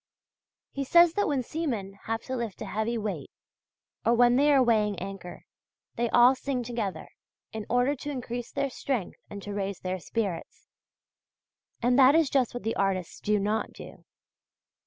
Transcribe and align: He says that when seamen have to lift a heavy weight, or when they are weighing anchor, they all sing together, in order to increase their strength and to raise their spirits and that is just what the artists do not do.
He 0.71 0.83
says 0.83 1.13
that 1.13 1.27
when 1.27 1.43
seamen 1.43 1.93
have 2.05 2.23
to 2.23 2.35
lift 2.35 2.59
a 2.63 2.65
heavy 2.65 2.97
weight, 2.97 3.29
or 4.03 4.15
when 4.15 4.35
they 4.35 4.51
are 4.51 4.63
weighing 4.63 4.97
anchor, 4.97 5.45
they 5.95 6.09
all 6.09 6.33
sing 6.33 6.63
together, 6.63 7.07
in 7.53 7.67
order 7.69 7.93
to 7.95 8.09
increase 8.09 8.51
their 8.51 8.71
strength 8.71 9.19
and 9.29 9.43
to 9.43 9.53
raise 9.53 9.81
their 9.81 9.99
spirits 9.99 10.65
and 11.83 11.99
that 11.99 12.15
is 12.15 12.31
just 12.31 12.55
what 12.55 12.63
the 12.63 12.75
artists 12.75 13.19
do 13.19 13.37
not 13.39 13.73
do. 13.73 14.03